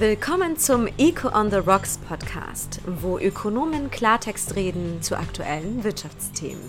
[0.00, 6.62] Willkommen zum Eco on the Rocks Podcast, wo Ökonomen Klartext reden zu aktuellen Wirtschaftsthemen.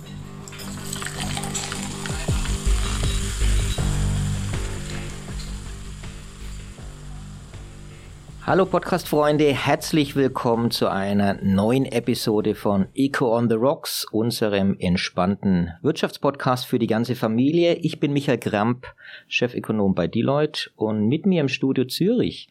[8.47, 15.71] Hallo Podcast-Freunde, herzlich willkommen zu einer neuen Episode von Eco on the Rocks, unserem entspannten
[15.83, 17.75] Wirtschaftspodcast für die ganze Familie.
[17.75, 18.87] Ich bin Michael Kramp,
[19.27, 22.49] Chefökonom bei Deloitte und mit mir im Studio Zürich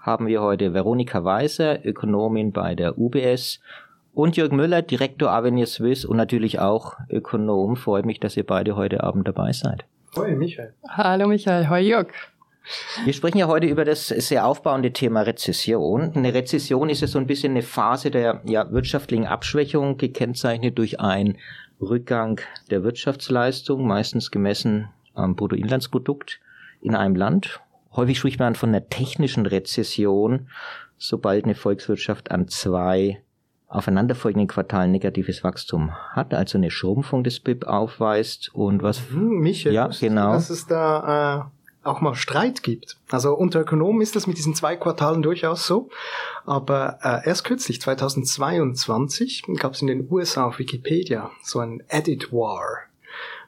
[0.00, 3.60] haben wir heute Veronika Weiser, Ökonomin bei der UBS
[4.14, 7.76] und Jürgen Müller, Direktor Avenir Swiss und natürlich auch Ökonom.
[7.76, 9.84] Freut mich, dass ihr beide heute Abend dabei seid.
[10.16, 10.74] Hoi Michael.
[10.88, 12.08] Hallo Michael, hoi Jörg.
[13.04, 16.12] Wir sprechen ja heute über das sehr aufbauende Thema Rezession.
[16.14, 21.00] Eine Rezession ist ja so ein bisschen eine Phase der ja, wirtschaftlichen Abschwächung, gekennzeichnet durch
[21.00, 21.38] einen
[21.80, 22.40] Rückgang
[22.70, 26.40] der Wirtschaftsleistung, meistens gemessen am Bruttoinlandsprodukt
[26.80, 27.60] in einem Land.
[27.92, 30.48] Häufig spricht man von einer technischen Rezession,
[30.96, 33.22] sobald eine Volkswirtschaft an zwei
[33.68, 39.10] aufeinanderfolgenden Quartalen negatives Wachstum hat, also eine Schrumpfung des BIP aufweist und was...
[39.10, 40.32] Hm, Michael, ja, genau.
[40.32, 41.50] dass es da
[41.84, 42.96] äh, auch mal Streit gibt.
[43.10, 45.90] Also unter Ökonomen ist das mit diesen zwei Quartalen durchaus so,
[46.46, 52.32] aber äh, erst kürzlich, 2022, gab es in den USA auf Wikipedia so ein Edit
[52.32, 52.88] War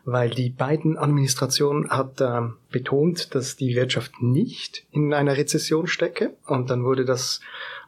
[0.04, 2.40] weil die beiden Administrationen hat äh,
[2.70, 7.40] betont, dass die Wirtschaft nicht in einer Rezession stecke und dann wurde das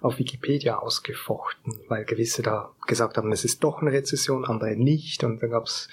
[0.02, 5.22] auf Wikipedia ausgefochten, weil gewisse da gesagt haben, es ist doch eine Rezession, andere nicht.
[5.22, 5.88] Und dann gab's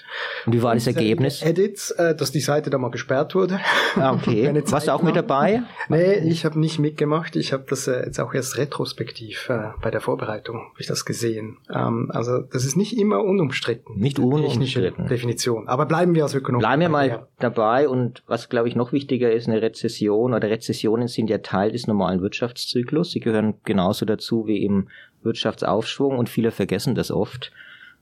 [0.46, 1.42] Und wie war das Ergebnis?
[1.42, 3.60] Edits, äh, dass die Seite da mal gesperrt wurde.
[3.94, 4.52] Ah, okay.
[4.70, 5.62] Warst du auch mit dabei?
[5.88, 7.36] Nee, ich habe nicht mitgemacht.
[7.36, 11.58] Ich habe das äh, jetzt auch erst retrospektiv äh, bei der Vorbereitung ich das gesehen.
[11.72, 13.96] Ähm, also das ist nicht immer unumstritten.
[13.96, 15.06] Nicht unumstritten.
[15.06, 15.68] Definition.
[15.68, 16.60] Aber bleiben wir als Ökonomen.
[16.60, 17.88] Bleiben wir mal dabei.
[17.88, 21.86] Und was, glaube ich, noch wichtiger ist, eine Rezession oder Rezessionen sind ja Teil des
[21.86, 23.10] normalen Wirtschaftszyklus.
[23.10, 24.88] Sie gehören genauso dazu wie eben
[25.22, 27.52] Wirtschaftsaufschwung und viele vergessen das oft,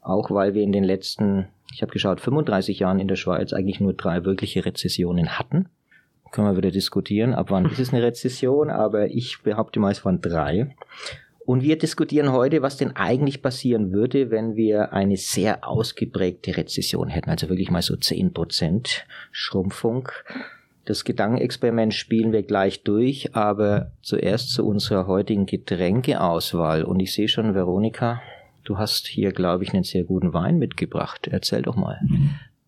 [0.00, 3.80] auch weil wir in den letzten, ich habe geschaut, 35 Jahren in der Schweiz eigentlich
[3.80, 5.68] nur drei wirkliche Rezessionen hatten.
[6.30, 10.04] Können wir wieder diskutieren, ab wann ist es eine Rezession, aber ich behaupte mal, es
[10.04, 10.76] waren drei.
[11.44, 17.08] Und wir diskutieren heute, was denn eigentlich passieren würde, wenn wir eine sehr ausgeprägte Rezession
[17.08, 19.00] hätten, also wirklich mal so 10%
[19.32, 20.10] Schrumpfung.
[20.88, 26.82] Das Gedankenexperiment spielen wir gleich durch, aber zuerst zu unserer heutigen Getränkeauswahl.
[26.82, 28.22] Und ich sehe schon, Veronika,
[28.64, 31.28] du hast hier, glaube ich, einen sehr guten Wein mitgebracht.
[31.30, 32.00] Erzähl doch mal.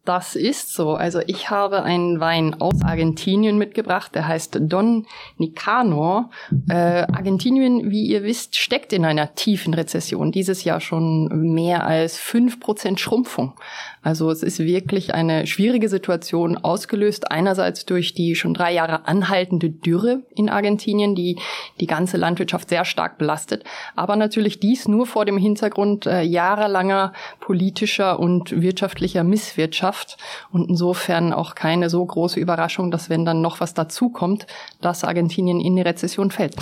[0.05, 0.95] Das ist so.
[0.95, 5.07] Also ich habe einen Wein aus Argentinien mitgebracht, der heißt Don
[5.39, 6.31] Nicanor.
[6.69, 10.33] Äh, Argentinien, wie ihr wisst, steckt in einer tiefen Rezession.
[10.33, 13.55] Dieses Jahr schon mehr als fünf Prozent Schrumpfung.
[14.03, 19.69] Also es ist wirklich eine schwierige Situation, ausgelöst einerseits durch die schon drei Jahre anhaltende
[19.69, 21.39] Dürre in Argentinien, die
[21.81, 23.65] die ganze Landwirtschaft sehr stark belastet,
[23.97, 30.17] aber natürlich dies nur vor dem Hintergrund äh, jahrelanger politischer und wirtschaftlicher Misswirtschaft
[30.51, 34.47] und insofern auch keine so große Überraschung, dass wenn dann noch was dazukommt,
[34.81, 36.57] dass Argentinien in die Rezession fällt.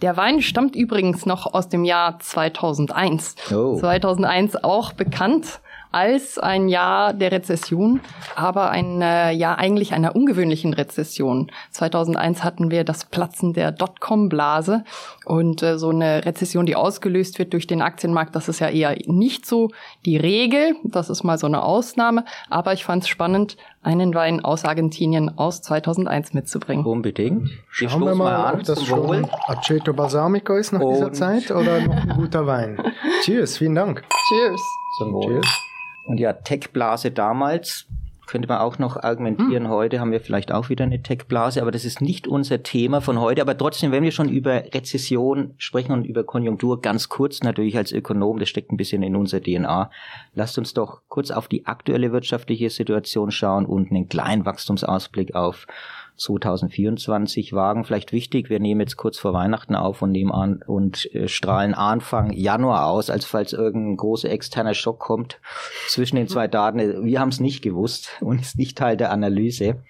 [0.00, 3.34] Der Wein stammt übrigens noch aus dem Jahr 2001.
[3.52, 3.76] Oh.
[3.78, 5.60] 2001 auch bekannt
[5.94, 8.00] als ein Jahr der Rezession,
[8.34, 11.52] aber ein äh, Jahr eigentlich einer ungewöhnlichen Rezession.
[11.70, 14.82] 2001 hatten wir das Platzen der Dotcom-Blase
[15.24, 18.96] und äh, so eine Rezession, die ausgelöst wird durch den Aktienmarkt, das ist ja eher
[19.06, 19.70] nicht so
[20.04, 20.74] die Regel.
[20.82, 22.24] Das ist mal so eine Ausnahme.
[22.50, 26.84] Aber ich fand es spannend, einen Wein aus Argentinien aus 2001 mitzubringen.
[26.84, 27.50] Unbedingt.
[27.68, 31.80] Schauen wir mal, mal ob das schon Aceto Balsamico ist nach und dieser Zeit oder
[31.80, 32.82] noch ein guter Wein.
[33.22, 34.02] Cheers, vielen Dank.
[34.28, 34.60] Cheers.
[34.98, 35.40] Zum Wohl.
[35.40, 35.64] Cheers.
[36.04, 37.86] Und ja, Tech-Blase damals,
[38.26, 39.70] könnte man auch noch argumentieren, hm.
[39.70, 43.20] heute haben wir vielleicht auch wieder eine Tech-Blase, aber das ist nicht unser Thema von
[43.20, 43.42] heute.
[43.42, 47.92] Aber trotzdem, wenn wir schon über Rezession sprechen und über Konjunktur, ganz kurz natürlich als
[47.92, 49.90] Ökonom, das steckt ein bisschen in unserer DNA,
[50.34, 55.66] lasst uns doch kurz auf die aktuelle wirtschaftliche Situation schauen und einen kleinen Wachstumsausblick auf
[56.16, 57.84] 2024 wagen.
[57.84, 61.74] Vielleicht wichtig, wir nehmen jetzt kurz vor Weihnachten auf und nehmen an und äh, strahlen
[61.74, 65.40] Anfang Januar aus, als falls irgendein großer externer Schock kommt
[65.88, 67.04] zwischen den zwei Daten.
[67.04, 69.82] Wir haben es nicht gewusst und ist nicht Teil der Analyse.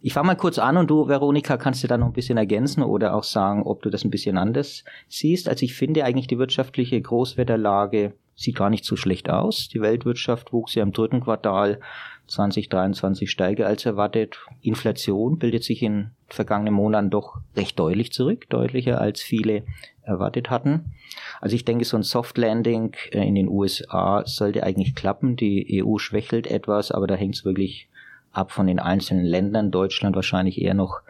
[0.00, 2.84] Ich fange mal kurz an und du, Veronika, kannst du da noch ein bisschen ergänzen
[2.84, 5.48] oder auch sagen, ob du das ein bisschen anders siehst.
[5.48, 9.68] Also ich finde eigentlich die wirtschaftliche Großwetterlage sieht gar nicht so schlecht aus.
[9.68, 11.80] Die Weltwirtschaft wuchs ja im dritten Quartal
[12.28, 14.38] 2023 stärker als erwartet.
[14.62, 19.64] Inflation bildet sich in vergangenen Monaten doch recht deutlich zurück, deutlicher als viele
[20.02, 20.92] erwartet hatten.
[21.40, 25.34] Also ich denke, so ein Soft Landing äh, in den USA sollte eigentlich klappen.
[25.34, 27.88] Die EU schwächelt etwas, aber da hängt es wirklich
[28.30, 29.72] ab von den einzelnen Ländern.
[29.72, 31.00] Deutschland wahrscheinlich eher noch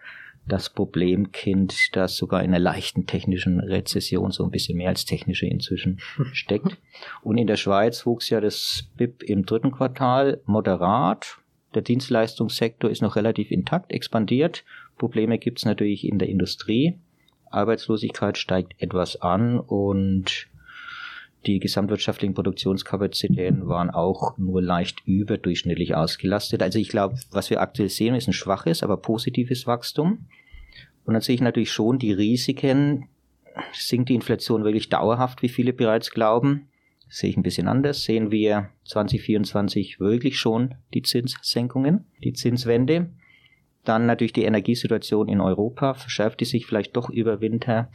[0.49, 5.47] das Problemkind, das sogar in einer leichten technischen Rezession, so ein bisschen mehr als technische
[5.47, 6.01] inzwischen
[6.33, 6.79] steckt.
[7.23, 11.39] Und in der Schweiz wuchs ja das BIP im dritten Quartal moderat.
[11.75, 14.65] Der Dienstleistungssektor ist noch relativ intakt, expandiert.
[14.97, 16.99] Probleme gibt es natürlich in der Industrie.
[17.51, 20.49] Arbeitslosigkeit steigt etwas an und
[21.47, 26.63] die gesamtwirtschaftlichen Produktionskapazitäten waren auch nur leicht überdurchschnittlich ausgelastet.
[26.63, 30.27] Also ich glaube, was wir aktuell sehen, ist ein schwaches, aber positives Wachstum.
[31.05, 33.09] Und dann sehe ich natürlich schon die Risiken.
[33.73, 36.69] Sinkt die Inflation wirklich dauerhaft, wie viele bereits glauben?
[37.09, 38.03] Sehe ich ein bisschen anders.
[38.03, 43.11] Sehen wir 2024 wirklich schon die Zinssenkungen, die Zinswende?
[43.85, 45.95] Dann natürlich die Energiesituation in Europa.
[45.95, 47.91] Verschärft die sich vielleicht doch über Winter?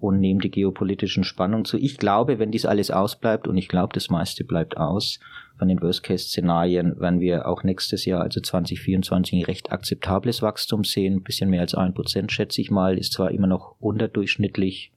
[0.00, 1.76] Und nehmen die geopolitischen Spannungen zu.
[1.76, 5.20] Ich glaube, wenn dies alles ausbleibt, und ich glaube, das meiste bleibt aus,
[5.58, 11.16] von den Worst-Case-Szenarien werden wir auch nächstes Jahr, also 2024, ein recht akzeptables Wachstum sehen.
[11.16, 14.90] Ein bisschen mehr als ein Prozent, schätze ich mal, ist zwar immer noch unterdurchschnittlich,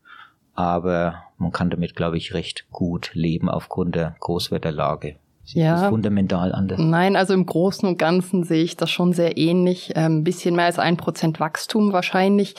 [0.54, 5.18] aber man kann damit, glaube ich, recht gut leben aufgrund der Großwetterlage.
[5.44, 5.82] Sieht ja.
[5.82, 6.80] das fundamental anders?
[6.80, 9.98] Nein, also im Großen und Ganzen sehe ich das schon sehr ähnlich.
[9.98, 12.56] Ein ähm, bisschen mehr als ein Prozent Wachstum wahrscheinlich.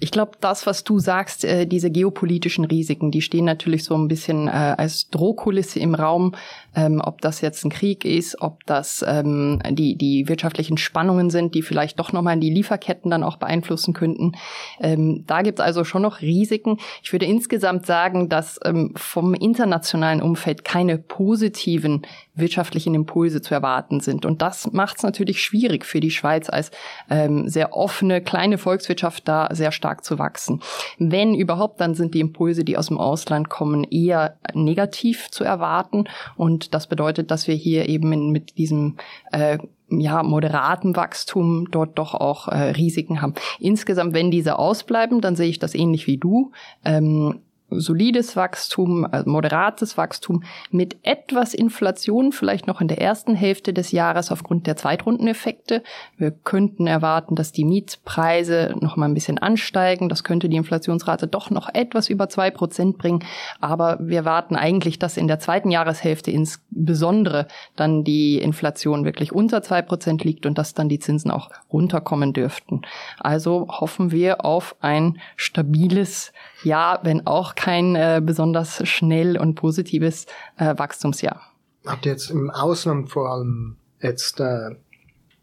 [0.00, 4.06] Ich glaube, das, was du sagst, äh, diese geopolitischen Risiken, die stehen natürlich so ein
[4.06, 6.34] bisschen äh, als Drohkulisse im Raum.
[6.76, 11.54] Ähm, ob das jetzt ein Krieg ist, ob das ähm, die, die wirtschaftlichen Spannungen sind,
[11.56, 14.32] die vielleicht doch nochmal die Lieferketten dann auch beeinflussen könnten.
[14.78, 16.78] Ähm, da gibt es also schon noch Risiken.
[17.02, 22.02] Ich würde insgesamt sagen, dass ähm, vom internationalen Umfeld keine positiven
[22.34, 24.24] wirtschaftlichen Impulse zu erwarten sind.
[24.24, 26.70] Und das macht es natürlich schwierig für die Schweiz als
[27.10, 30.60] ähm, sehr offene, kleine Volkswirtschaft da sehr stark zu wachsen.
[30.98, 36.04] Wenn überhaupt, dann sind die Impulse, die aus dem Ausland kommen, eher negativ zu erwarten.
[36.36, 38.96] Und das bedeutet, dass wir hier eben in, mit diesem
[39.32, 39.58] äh,
[39.90, 43.34] ja, moderaten Wachstum dort doch auch äh, Risiken haben.
[43.58, 46.52] Insgesamt, wenn diese ausbleiben, dann sehe ich das ähnlich wie du.
[46.84, 47.40] Ähm,
[47.70, 53.92] solides Wachstum, also moderates Wachstum mit etwas Inflation vielleicht noch in der ersten Hälfte des
[53.92, 55.82] Jahres aufgrund der Zweitrundeneffekte.
[56.16, 60.08] Wir könnten erwarten, dass die Mietpreise noch mal ein bisschen ansteigen.
[60.08, 63.24] Das könnte die Inflationsrate doch noch etwas über zwei Prozent bringen.
[63.60, 69.62] Aber wir warten eigentlich, dass in der zweiten Jahreshälfte insbesondere dann die Inflation wirklich unter
[69.62, 72.82] zwei Prozent liegt und dass dann die Zinsen auch runterkommen dürften.
[73.18, 76.32] Also hoffen wir auf ein stabiles
[76.64, 80.26] Jahr, wenn auch kein äh, besonders schnell und positives
[80.58, 81.42] äh, Wachstumsjahr.
[81.84, 84.76] Habt ihr jetzt im Ausland vor allem jetzt äh,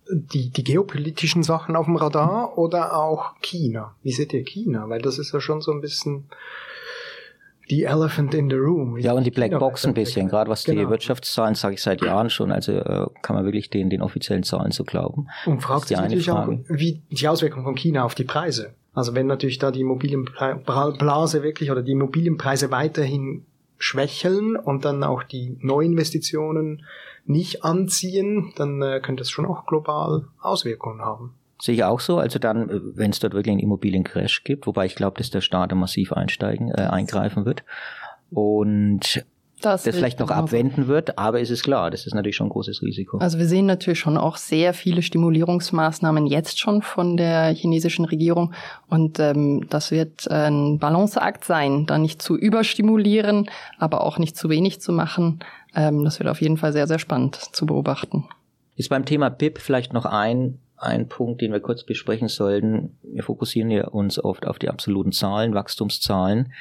[0.10, 3.96] die, die geopolitischen Sachen auf dem Radar oder auch China?
[4.02, 4.88] Wie seht ihr China?
[4.88, 6.30] Weil das ist ja schon so ein bisschen
[7.70, 8.98] die Elephant in the Room.
[8.98, 10.84] Ja, und die Black Box ein bisschen, gerade was genau.
[10.84, 14.44] die Wirtschaftszahlen, sage ich seit Jahren schon, also äh, kann man wirklich den, den offiziellen
[14.44, 15.28] Zahlen so glauben.
[15.46, 16.64] Und fragt sich natürlich Frage.
[16.64, 18.74] auch, wie die Auswirkungen von China auf die Preise.
[18.95, 23.45] Also wenn natürlich da die Immobilienblase wirklich oder die Immobilienpreise weiterhin
[23.77, 26.86] schwächeln und dann auch die Neuinvestitionen
[27.25, 31.33] nicht anziehen, dann äh, könnte es schon auch global Auswirkungen haben.
[31.62, 32.18] Sehe ich auch so.
[32.18, 35.42] Also dann, äh, wenn es dort wirklich einen Immobiliencrash gibt, wobei ich glaube, dass der
[35.42, 37.63] Staat massiv einsteigen, äh, eingreifen wird.
[38.31, 39.25] Und
[39.62, 42.52] das, das vielleicht noch abwenden wird, aber es ist klar, das ist natürlich schon ein
[42.52, 43.18] großes Risiko.
[43.18, 48.54] Also wir sehen natürlich schon auch sehr viele Stimulierungsmaßnahmen jetzt schon von der chinesischen Regierung
[48.88, 54.50] und ähm, das wird ein Balanceakt sein, da nicht zu überstimulieren, aber auch nicht zu
[54.50, 55.40] wenig zu machen.
[55.74, 58.26] Ähm, das wird auf jeden Fall sehr, sehr spannend zu beobachten.
[58.76, 62.97] Ist beim Thema PIP vielleicht noch ein ein Punkt, den wir kurz besprechen sollten.
[63.02, 66.52] Wir fokussieren ja uns oft auf die absoluten Zahlen, Wachstumszahlen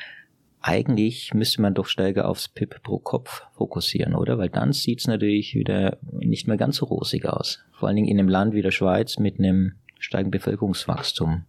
[0.67, 4.39] eigentlich müsste man doch stärker aufs PIP pro Kopf fokussieren, oder?
[4.39, 7.63] Weil dann sieht's natürlich wieder nicht mehr ganz so rosig aus.
[7.73, 11.45] Vor allen Dingen in einem Land wie der Schweiz mit einem steigenden Bevölkerungswachstum.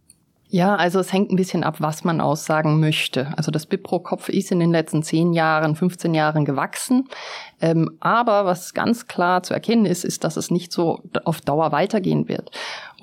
[0.50, 3.34] Ja, also es hängt ein bisschen ab, was man aussagen möchte.
[3.36, 7.10] Also das BIP pro Kopf ist in den letzten 10 Jahren, 15 Jahren gewachsen.
[7.62, 11.72] Ähm, aber was ganz klar zu erkennen ist, ist, dass es nicht so auf Dauer
[11.72, 12.52] weitergehen wird.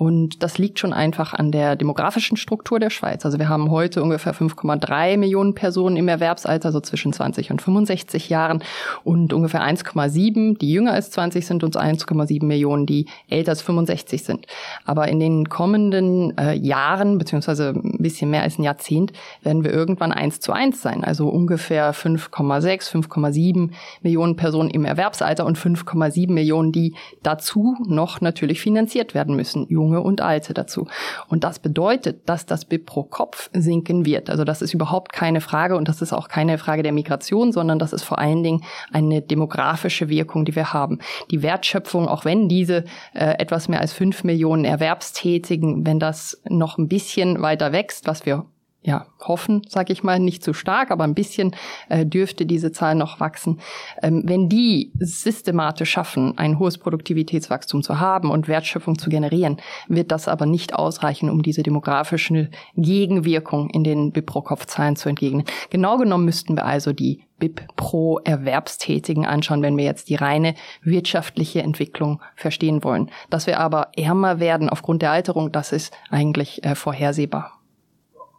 [0.03, 3.23] Und das liegt schon einfach an der demografischen Struktur der Schweiz.
[3.23, 8.27] Also wir haben heute ungefähr 5,3 Millionen Personen im Erwerbsalter, so zwischen 20 und 65
[8.27, 8.61] Jahren
[9.05, 14.25] und ungefähr 1,7, die jünger als 20 sind und 1,7 Millionen, die älter als 65
[14.25, 14.45] sind.
[14.83, 19.71] Aber in den kommenden äh, Jahren, beziehungsweise ein bisschen mehr als ein Jahrzehnt, werden wir
[19.71, 21.05] irgendwann 1 zu 1 sein.
[21.05, 23.69] Also ungefähr 5,6, 5,7
[24.01, 29.65] Millionen Personen im Erwerbsalter und 5,7 Millionen, die dazu noch natürlich finanziert werden müssen.
[29.69, 30.87] Junge Junge und Alte dazu.
[31.27, 34.29] Und das bedeutet, dass das BIP pro Kopf sinken wird.
[34.29, 37.79] Also das ist überhaupt keine Frage und das ist auch keine Frage der Migration, sondern
[37.79, 40.99] das ist vor allen Dingen eine demografische Wirkung, die wir haben.
[41.31, 46.77] Die Wertschöpfung, auch wenn diese äh, etwas mehr als fünf Millionen Erwerbstätigen, wenn das noch
[46.77, 48.45] ein bisschen weiter wächst, was wir
[48.83, 51.55] ja, hoffen, sage ich mal, nicht zu stark, aber ein bisschen
[51.89, 53.59] äh, dürfte diese Zahl noch wachsen.
[54.01, 60.11] Ähm, wenn die systematisch schaffen, ein hohes Produktivitätswachstum zu haben und Wertschöpfung zu generieren, wird
[60.11, 65.45] das aber nicht ausreichen, um diese demografische Gegenwirkung in den BIP pro Kopf-Zahlen zu entgegnen.
[65.69, 70.55] Genau genommen müssten wir also die BIP pro Erwerbstätigen anschauen, wenn wir jetzt die reine
[70.81, 73.11] wirtschaftliche Entwicklung verstehen wollen.
[73.29, 77.52] Dass wir aber ärmer werden aufgrund der Alterung, das ist eigentlich äh, vorhersehbar.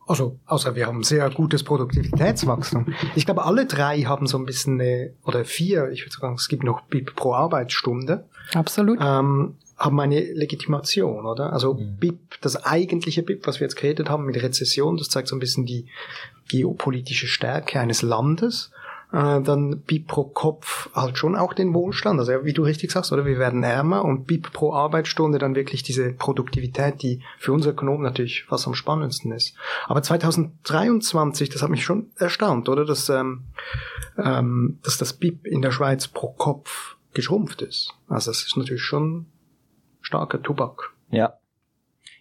[0.07, 2.95] Also, außer wir haben sehr gutes Produktivitätswachstum.
[3.15, 6.49] Ich glaube, alle drei haben so ein bisschen eine, oder vier, ich würde sagen, es
[6.49, 8.25] gibt noch BIP pro Arbeitsstunde.
[8.53, 8.99] Absolut.
[9.01, 11.53] Ähm, haben eine Legitimation, oder?
[11.53, 11.97] Also mhm.
[11.99, 15.41] BIP, das eigentliche BIP, was wir jetzt geredet haben mit Rezession, das zeigt so ein
[15.41, 15.87] bisschen die
[16.49, 18.71] geopolitische Stärke eines Landes
[19.15, 22.19] äh, dann BIP pro Kopf halt schon auch den Wohlstand.
[22.19, 25.85] Also wie du richtig sagst, oder wir werden ärmer und BIP pro Arbeitsstunde dann wirklich
[25.85, 29.55] diese Produktivität, die für uns Ökonomen natürlich was am spannendsten ist.
[29.87, 32.85] Aber 2023, das hat mich schon erstaunt, oder?
[32.85, 33.45] Dass, ähm,
[34.19, 37.95] ähm, dass das BIP in der Schweiz pro Kopf geschrumpft ist.
[38.09, 39.27] Also das ist natürlich schon
[40.01, 40.93] starker Tubak.
[41.11, 41.35] Ja,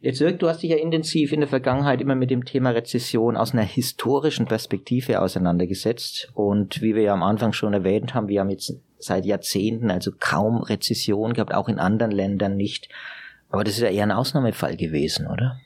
[0.04, 3.38] Jetzt Jörg, du hast dich ja intensiv in der Vergangenheit immer mit dem Thema Rezession
[3.38, 6.30] aus einer historischen Perspektive auseinandergesetzt.
[6.34, 10.12] Und wie wir ja am Anfang schon erwähnt haben, wir haben jetzt seit Jahrzehnten also
[10.20, 12.90] kaum Rezession gehabt, auch in anderen Ländern nicht.
[13.50, 15.62] Aber das ist ja eher ein Ausnahmefall gewesen, oder?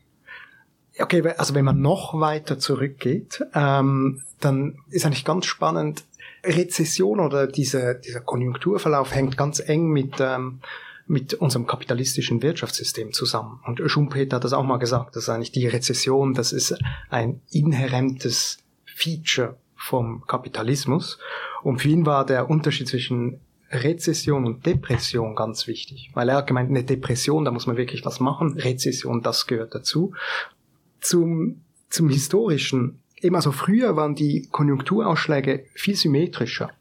[1.00, 6.04] Okay, also wenn man noch weiter zurückgeht, ähm, dann ist eigentlich ganz spannend,
[6.44, 10.60] Rezession oder dieser, dieser Konjunkturverlauf hängt ganz eng mit ähm,
[11.08, 13.60] mit unserem kapitalistischen Wirtschaftssystem zusammen.
[13.66, 16.78] Und Schumpeter hat das auch mal gesagt, dass eigentlich die Rezession, das ist
[17.10, 21.18] ein inhärentes Feature vom Kapitalismus.
[21.64, 23.40] Und für ihn war der Unterschied zwischen
[23.72, 28.06] Rezession und Depression ganz wichtig, weil er hat gemeint, eine Depression, da muss man wirklich
[28.06, 30.14] was machen, Rezession, das gehört dazu.
[31.02, 36.72] Zum, zum historischen, eben also früher waren die Konjunkturausschläge viel symmetrischer.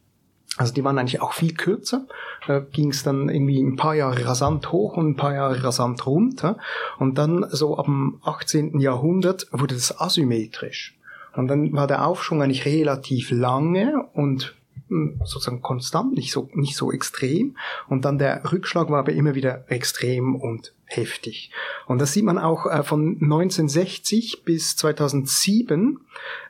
[0.57, 2.07] Also die waren eigentlich auch viel kürzer.
[2.47, 6.05] Da ging es dann irgendwie ein paar Jahre rasant hoch und ein paar Jahre rasant
[6.05, 6.57] runter.
[6.97, 8.79] Und dann so ab dem 18.
[8.79, 10.97] Jahrhundert wurde das asymmetrisch.
[11.35, 14.55] Und dann war der Aufschwung eigentlich relativ lange und
[14.89, 17.57] sozusagen konstant, nicht so, nicht so extrem.
[17.87, 21.51] Und dann der Rückschlag war aber immer wieder extrem und heftig.
[21.85, 25.99] Und das sieht man auch äh, von 1960 bis 2007,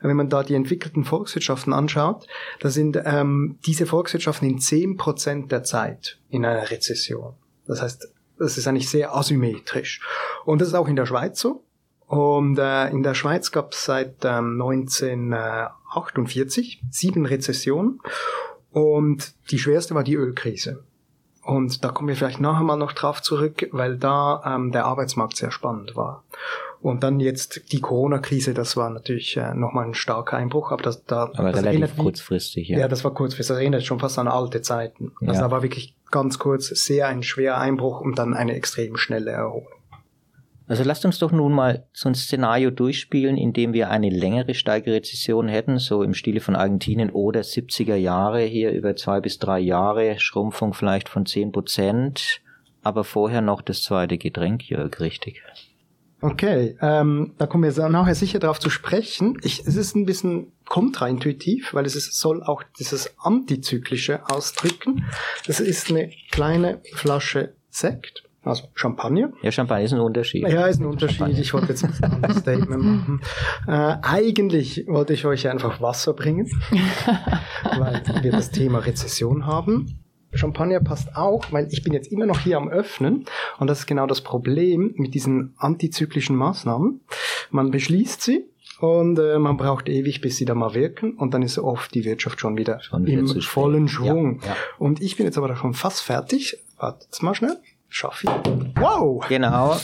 [0.02, 2.28] wenn man da die entwickelten Volkswirtschaften anschaut,
[2.60, 7.34] da sind ähm, diese Volkswirtschaften in zehn Prozent der Zeit in einer Rezession.
[7.66, 10.02] Das heißt, das ist eigentlich sehr asymmetrisch.
[10.46, 11.64] Und das ist auch in der Schweiz so.
[12.06, 14.58] Und äh, in der Schweiz gab es seit ähm,
[15.90, 18.00] 1948 sieben Rezessionen.
[18.72, 20.84] Und die schwerste war die Ölkrise.
[21.44, 25.38] Und da kommen wir vielleicht nachher mal noch drauf zurück, weil da ähm, der Arbeitsmarkt
[25.38, 26.26] sehr spannend war.
[26.82, 31.06] Und dann jetzt die Corona-Krise, das war natürlich äh, nochmal ein starker Einbruch, aber das
[31.06, 32.80] da aber das relativ kurzfristig, ja.
[32.80, 35.14] Ja, das war kurzfristig, das erinnert schon fast an alte Zeiten.
[35.22, 35.40] Also ja.
[35.40, 39.68] da war wirklich ganz kurz sehr ein schwerer Einbruch und dann eine extrem schnelle Erholung.
[40.68, 44.54] Also lasst uns doch nun mal so ein Szenario durchspielen, in dem wir eine längere
[44.54, 49.40] steigere Rezession hätten, so im Stile von Argentinien oder 70er Jahre hier über zwei bis
[49.40, 52.42] drei Jahre, Schrumpfung vielleicht von zehn Prozent,
[52.84, 55.42] aber vorher noch das zweite Getränk, Jörg, richtig?
[56.20, 59.38] Okay, ähm, da kommen wir nachher sicher darauf zu sprechen.
[59.44, 65.06] Ich, es ist ein bisschen kontraintuitiv, weil es ist, soll auch dieses Antizyklische ausdrücken.
[65.46, 69.32] Das ist eine kleine Flasche Sekt also Champagner.
[69.42, 70.48] Ja, Champagner ist ein Unterschied.
[70.48, 71.18] Ja, ist ein Unterschied.
[71.18, 71.40] Champagner.
[71.40, 73.22] Ich wollte jetzt ein anderes Statement machen.
[73.68, 76.50] Äh, eigentlich wollte ich euch einfach Wasser bringen,
[77.78, 80.00] weil wir das Thema Rezession haben.
[80.34, 83.26] Champagner passt auch, weil ich bin jetzt immer noch hier am Öffnen
[83.60, 87.02] und das ist genau das Problem mit diesen antizyklischen Maßnahmen.
[87.50, 88.46] Man beschließt sie
[88.80, 92.04] und äh, man braucht ewig, bis sie da mal wirken und dann ist oft die
[92.04, 94.42] Wirtschaft schon wieder, schon wieder im vollen Schwung.
[94.42, 94.56] Ja, ja.
[94.78, 96.58] Und ich bin jetzt aber schon fast fertig.
[96.78, 97.58] Wartet mal schnell.
[97.90, 98.28] Schaffi.
[98.28, 99.26] Wow!
[99.28, 99.76] Genau.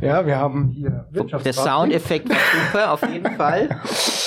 [0.00, 1.06] ja, wir haben hier
[1.44, 3.80] Der Soundeffekt war super, auf jeden Fall.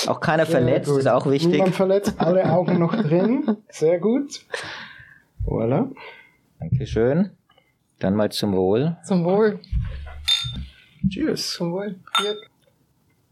[0.06, 1.52] Auch keiner verletzt, ist auch wichtig.
[1.52, 3.56] Niemand verletzt, alle Augen noch drin.
[3.68, 4.40] Sehr gut.
[5.44, 5.90] Voilà.
[6.60, 7.30] Dankeschön.
[7.98, 8.96] Dann mal zum Wohl.
[9.04, 9.60] Zum Wohl.
[11.08, 11.54] Tschüss.
[11.54, 11.96] Zum Wohl.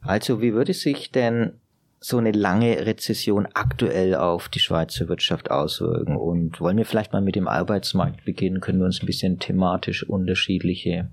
[0.02, 1.61] Also, wie würde sich denn
[2.04, 6.16] so eine lange Rezession aktuell auf die Schweizer Wirtschaft auswirken?
[6.16, 8.61] Und wollen wir vielleicht mal mit dem Arbeitsmarkt beginnen?
[8.61, 11.08] Können wir uns ein bisschen thematisch unterschiedliche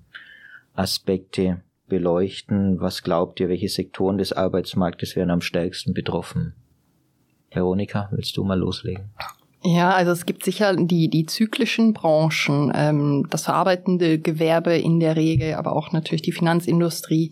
[0.73, 2.81] Aspekte beleuchten?
[2.81, 6.55] Was glaubt ihr, welche Sektoren des Arbeitsmarktes werden am stärksten betroffen?
[7.51, 9.11] Veronika, willst du mal loslegen?
[9.63, 15.15] Ja, also es gibt sicher die, die zyklischen Branchen, ähm, das verarbeitende Gewerbe in der
[15.15, 17.29] Regel, aber auch natürlich die Finanzindustrie.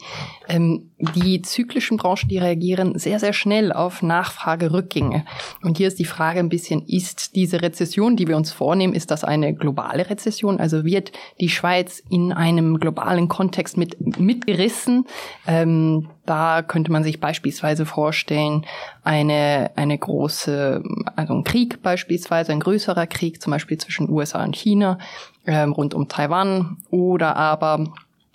[0.47, 5.25] Ähm, die zyklischen Branchen, die reagieren sehr, sehr schnell auf Nachfragerückgänge.
[5.63, 9.09] Und hier ist die Frage ein bisschen, ist diese Rezession, die wir uns vornehmen, ist
[9.09, 10.59] das eine globale Rezession?
[10.59, 15.05] Also wird die Schweiz in einem globalen Kontext mit, mitgerissen?
[15.47, 18.65] Ähm, da könnte man sich beispielsweise vorstellen,
[19.03, 20.83] eine, eine große,
[21.15, 24.99] also ein Krieg beispielsweise, ein größerer Krieg, zum Beispiel zwischen USA und China,
[25.47, 27.85] ähm, rund um Taiwan, oder aber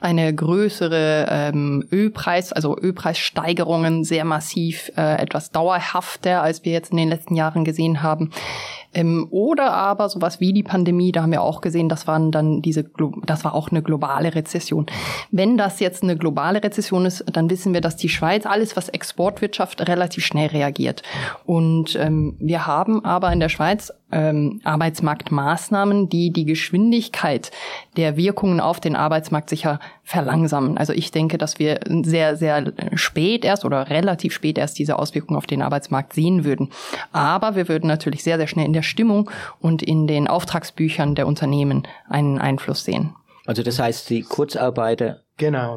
[0.00, 6.98] eine größere ähm, Ölpreis, also Ölpreissteigerungen sehr massiv, äh, etwas dauerhafter, als wir jetzt in
[6.98, 8.30] den letzten Jahren gesehen haben.
[8.94, 12.62] Ähm, oder aber sowas wie die Pandemie, da haben wir auch gesehen, das waren dann
[12.62, 12.84] diese,
[13.26, 14.86] das war auch eine globale Rezession.
[15.30, 18.88] Wenn das jetzt eine globale Rezession ist, dann wissen wir, dass die Schweiz alles, was
[18.88, 21.02] Exportwirtschaft, relativ schnell reagiert.
[21.44, 27.50] Und ähm, wir haben aber in der Schweiz ähm, Arbeitsmarktmaßnahmen, die die Geschwindigkeit
[27.96, 30.78] der Wirkungen auf den Arbeitsmarkt sicher verlangsamen.
[30.78, 35.36] Also ich denke, dass wir sehr, sehr spät erst oder relativ spät erst diese Auswirkungen
[35.36, 36.70] auf den Arbeitsmarkt sehen würden.
[37.12, 39.30] Aber wir würden natürlich sehr, sehr schnell in der Stimmung
[39.60, 43.14] und in den Auftragsbüchern der Unternehmen einen Einfluss sehen.
[43.46, 45.76] Also das heißt, die Kurzarbeiter Genau.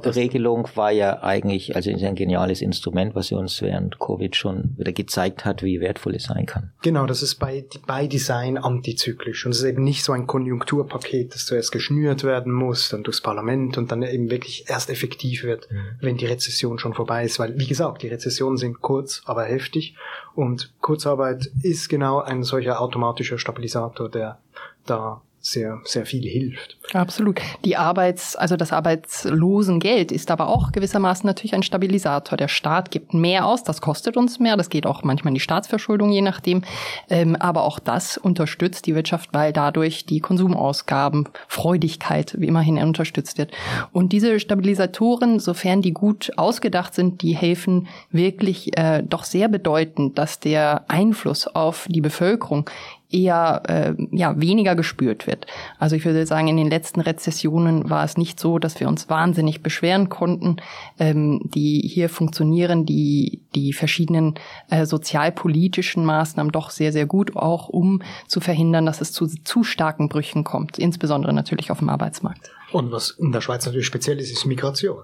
[0.75, 5.45] War ja eigentlich, also ein geniales Instrument, was sie uns während Covid schon wieder gezeigt
[5.45, 6.74] hat, wie wertvoll es sein kann.
[6.83, 9.45] Genau, das ist bei, bei Design antizyklisch.
[9.45, 13.21] Und es ist eben nicht so ein Konjunkturpaket, das zuerst geschnürt werden muss, dann durchs
[13.21, 15.97] Parlament und dann eben wirklich erst effektiv wird, mhm.
[16.01, 17.39] wenn die Rezession schon vorbei ist.
[17.39, 19.95] Weil, wie gesagt, die Rezessionen sind kurz, aber heftig.
[20.36, 24.38] Und Kurzarbeit ist genau ein solcher automatischer Stabilisator, der
[24.86, 26.77] da sehr, sehr viel hilft.
[26.93, 27.39] Absolut.
[27.63, 32.37] Die Arbeits-, also das Arbeitslosengeld ist aber auch gewissermaßen natürlich ein Stabilisator.
[32.37, 35.41] Der Staat gibt mehr aus, das kostet uns mehr, das geht auch manchmal in die
[35.41, 36.63] Staatsverschuldung, je nachdem.
[37.09, 43.37] Ähm, aber auch das unterstützt die Wirtschaft, weil dadurch die Konsumausgaben, Freudigkeit wie immerhin unterstützt
[43.37, 43.51] wird.
[43.93, 50.17] Und diese Stabilisatoren, sofern die gut ausgedacht sind, die helfen wirklich äh, doch sehr bedeutend,
[50.17, 52.69] dass der Einfluss auf die Bevölkerung
[53.10, 55.48] eher äh, ja weniger gespürt wird.
[55.80, 59.10] Also ich würde sagen, in den letzten Rezessionen war es nicht so, dass wir uns
[59.10, 60.58] wahnsinnig beschweren konnten.
[61.00, 64.36] Ähm, die hier funktionieren die die verschiedenen
[64.70, 69.63] äh, sozialpolitischen Maßnahmen doch sehr sehr gut, auch um zu verhindern, dass es zu zu
[69.63, 72.52] starken Brüchen kommt, insbesondere natürlich auf dem Arbeitsmarkt.
[72.72, 75.04] Und was in der Schweiz natürlich speziell ist, ist Migration.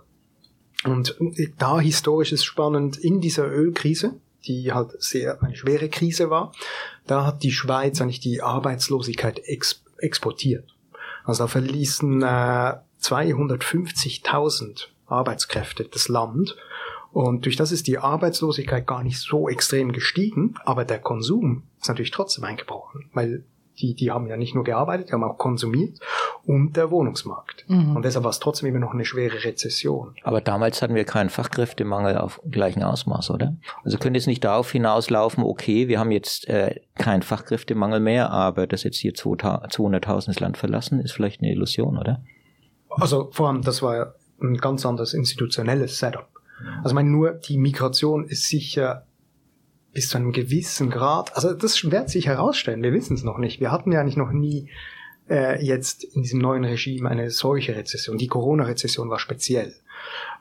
[0.84, 1.16] Und
[1.58, 6.52] da historisch ist spannend in dieser Ölkrise die halt sehr eine schwere Krise war,
[7.08, 10.76] da hat die Schweiz eigentlich die Arbeitslosigkeit ex exportiert.
[11.24, 16.58] Also da verließen äh, 250.000 Arbeitskräfte das Land
[17.14, 21.88] und durch das ist die Arbeitslosigkeit gar nicht so extrem gestiegen, aber der Konsum ist
[21.88, 23.44] natürlich trotzdem eingebrochen, weil
[23.84, 26.00] die, die haben ja nicht nur gearbeitet, die haben auch konsumiert
[26.46, 27.66] und der Wohnungsmarkt.
[27.68, 27.98] Mhm.
[27.98, 30.16] Und deshalb war es trotzdem immer noch eine schwere Rezession.
[30.24, 33.56] Aber damals hatten wir keinen Fachkräftemangel auf gleichem Ausmaß, oder?
[33.84, 38.66] Also könnte es nicht darauf hinauslaufen, okay, wir haben jetzt äh, keinen Fachkräftemangel mehr, aber
[38.66, 42.24] dass jetzt hier 200.000 das Land verlassen, ist vielleicht eine Illusion, oder?
[42.90, 46.28] Also vor allem, das war ja ein ganz anderes institutionelles Setup.
[46.78, 49.06] Also ich meine, nur die Migration ist sicher
[49.94, 53.60] bis zu einem gewissen Grad, also das wird sich herausstellen, wir wissen es noch nicht.
[53.60, 54.70] Wir hatten ja eigentlich noch nie
[55.30, 58.18] äh, jetzt in diesem neuen Regime eine solche Rezession.
[58.18, 59.76] Die Corona-Rezession war speziell.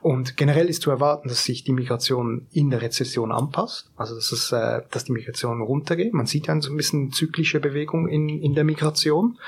[0.01, 4.31] Und generell ist zu erwarten, dass sich die Migration in der Rezession anpasst, also dass,
[4.31, 6.13] es, äh, dass die Migration runtergeht.
[6.13, 9.39] Man sieht ja so ein bisschen zyklische Bewegung in, in der Migration.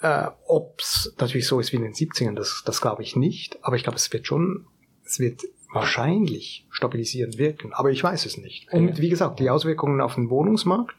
[0.00, 3.58] Äh, Ob es natürlich so ist wie in den 70ern, das, das glaube ich nicht.
[3.62, 4.66] Aber ich glaube, es wird schon,
[5.04, 5.42] es wird
[5.74, 8.72] wahrscheinlich stabilisierend wirken, aber ich weiß es nicht.
[8.72, 10.94] Und wie gesagt, die Auswirkungen auf den Wohnungsmarkt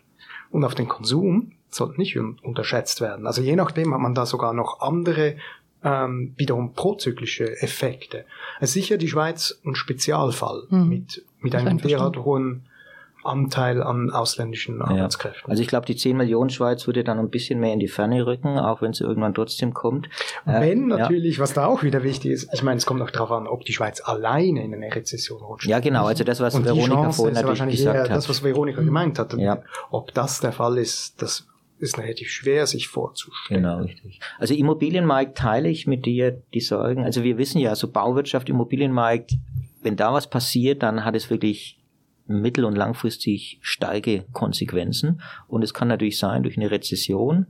[0.51, 3.25] und auf den Konsum sollten nicht unterschätzt werden.
[3.25, 5.37] Also je nachdem hat man da sogar noch andere
[5.83, 8.25] ähm, wiederum prozyklische Effekte.
[8.59, 10.89] Es ist sicher die Schweiz ein Spezialfall mhm.
[10.89, 12.65] mit, mit einem derart hohen
[13.25, 15.43] Anteil an ausländischen Arbeitskräften.
[15.45, 15.49] Ja.
[15.49, 18.25] Also ich glaube, die 10 Millionen Schweiz würde dann ein bisschen mehr in die Ferne
[18.25, 20.07] rücken, auch wenn es irgendwann trotzdem kommt.
[20.45, 21.43] Äh, wenn äh, natürlich, ja.
[21.43, 23.73] was da auch wieder wichtig ist, ich meine, es kommt auch darauf an, ob die
[23.73, 25.67] Schweiz alleine in eine Rezession rutscht.
[25.67, 28.17] Ja, genau, also das, was Und Veronika vorhin natürlich gesagt hat.
[28.17, 29.33] Das, was Veronika gemeint hat.
[29.33, 29.61] Ja.
[29.91, 31.47] Ob das der Fall ist, das
[31.79, 33.63] ist relativ schwer, sich vorzustellen.
[33.63, 34.19] Genau, richtig.
[34.39, 37.03] Also Immobilienmarkt teile ich mit dir die Sorgen.
[37.03, 39.33] Also wir wissen ja, so Bauwirtschaft, Immobilienmarkt,
[39.81, 41.79] wenn da was passiert, dann hat es wirklich
[42.27, 45.21] mittel- und langfristig starke Konsequenzen.
[45.47, 47.47] Und es kann natürlich sein, durch eine Rezession,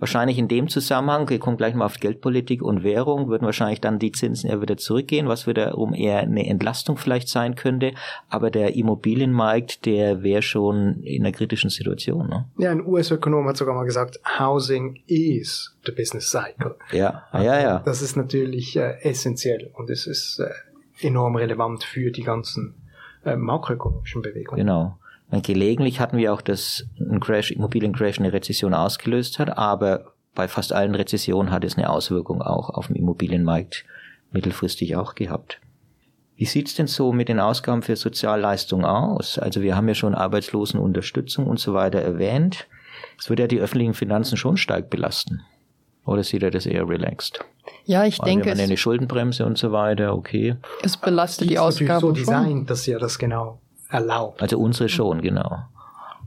[0.00, 3.98] Wahrscheinlich in dem Zusammenhang, wir kommen gleich mal auf Geldpolitik und Währung, würden wahrscheinlich dann
[3.98, 7.92] die Zinsen eher wieder zurückgehen, was wiederum eher eine Entlastung vielleicht sein könnte.
[8.30, 12.28] Aber der Immobilienmarkt, der wäre schon in einer kritischen Situation.
[12.28, 12.46] Ne?
[12.56, 16.76] Ja, ein US-Ökonom hat sogar mal gesagt, Housing is the business cycle.
[16.92, 17.78] Ja, ja, ja.
[17.80, 22.74] Das ist natürlich äh, essentiell und es ist äh, enorm relevant für die ganzen
[23.24, 24.58] äh, makroökonomischen Bewegungen.
[24.58, 24.96] Genau.
[25.42, 30.72] Gelegentlich hatten wir auch, dass ein Crash, Immobiliencrash eine Rezession ausgelöst hat, aber bei fast
[30.72, 33.84] allen Rezessionen hat es eine Auswirkung auch auf den Immobilienmarkt
[34.32, 35.60] mittelfristig auch gehabt.
[36.36, 39.38] Wie sieht's denn so mit den Ausgaben für Sozialleistungen aus?
[39.38, 42.66] Also wir haben ja schon Arbeitslosenunterstützung und so weiter erwähnt.
[43.18, 45.42] Das würde ja die öffentlichen Finanzen schon stark belasten.
[46.06, 47.44] Oder sieht er das eher relaxed?
[47.84, 48.44] Ja, ich Weil denke.
[48.46, 50.56] Wir haben eine Schuldenbremse und so weiter, okay.
[50.82, 52.00] Es belastet die, die Ausgaben.
[52.00, 54.40] so designt, dass ja das genau erlaubt.
[54.40, 55.64] Also unsere schon, genau.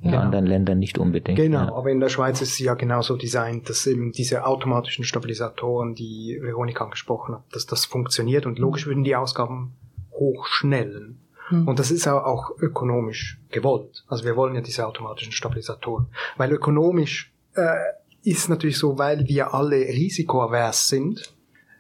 [0.02, 0.24] In genau.
[0.24, 1.38] anderen Ländern nicht unbedingt.
[1.38, 1.74] Genau, ja.
[1.74, 6.38] aber in der Schweiz ist sie ja genauso designt, dass eben diese automatischen Stabilisatoren, die
[6.42, 9.72] Veronika angesprochen hat, dass das funktioniert und logisch würden die Ausgaben
[10.12, 11.22] hochschnellen.
[11.50, 11.68] Mhm.
[11.70, 14.04] Und das ist auch ökonomisch gewollt.
[14.10, 16.08] Also wir wollen ja diese automatischen Stabilisatoren.
[16.36, 17.76] Weil ökonomisch äh,
[18.24, 21.34] ist natürlich so, weil wir alle risikoavers sind,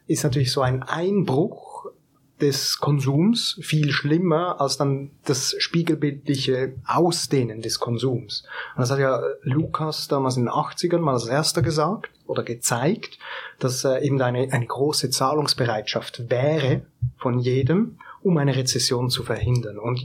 [0.08, 1.74] ist natürlich so ein Einbruch
[2.42, 8.44] des Konsums viel schlimmer als dann das spiegelbildliche Ausdehnen des Konsums.
[8.76, 13.18] Und das hat ja Lukas damals in den 80ern mal als erster gesagt oder gezeigt,
[13.60, 16.82] dass äh, eben eine, eine große Zahlungsbereitschaft wäre
[17.18, 19.78] von jedem, um eine Rezession zu verhindern.
[19.78, 20.02] Und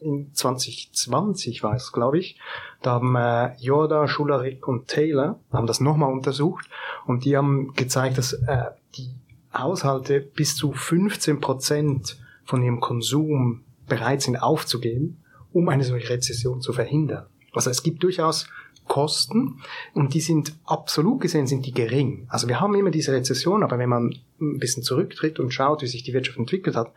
[0.00, 2.38] in 2020 war es, glaube ich,
[2.82, 6.68] da haben äh, Jorda, Schularik und Taylor haben das nochmal untersucht
[7.06, 9.10] und die haben gezeigt, dass äh, die
[9.54, 16.60] Haushalte bis zu 15 Prozent von ihrem Konsum bereit sind aufzugeben, um eine solche Rezession
[16.60, 17.26] zu verhindern.
[17.54, 18.48] Also es gibt durchaus
[18.86, 19.60] Kosten
[19.94, 22.26] und die sind absolut gesehen sind die gering.
[22.28, 25.86] Also wir haben immer diese Rezession, aber wenn man ein bisschen zurücktritt und schaut, wie
[25.86, 26.92] sich die Wirtschaft entwickelt hat,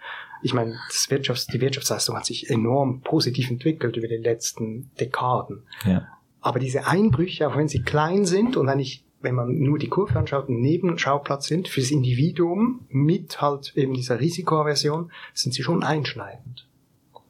[0.45, 5.63] ich meine, das Wirtschafts-, die Wirtschaftsleistung hat sich enorm positiv entwickelt über die letzten Dekaden.
[5.86, 6.08] Ja.
[6.39, 10.19] Aber diese Einbrüche, auch wenn sie klein sind und eigentlich wenn man nur die Kurve
[10.19, 16.64] anschaut, ein Nebenschauplatz sind fürs Individuum mit halt eben dieser Risikoaversion, sind sie schon einschneidend.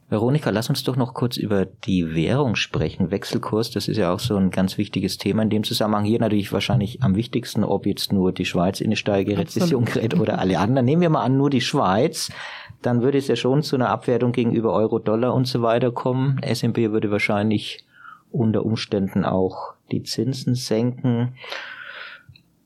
[0.08, 3.10] Veronika, lass uns doch noch kurz über die Währung sprechen.
[3.10, 5.42] Wechselkurs, das ist ja auch so ein ganz wichtiges Thema.
[5.42, 8.96] In dem Zusammenhang hier natürlich wahrscheinlich am wichtigsten, ob jetzt nur die Schweiz in eine
[8.96, 10.84] steige Rezession gerät oder alle anderen.
[10.84, 12.30] Nehmen wir mal an, nur die Schweiz.
[12.82, 16.38] Dann würde es ja schon zu einer Abwertung gegenüber Euro, Dollar und so weiter kommen.
[16.40, 17.84] S&P würde wahrscheinlich
[18.30, 21.34] unter Umständen auch die Zinsen senken.